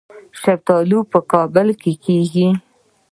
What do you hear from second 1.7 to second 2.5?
کې کیږي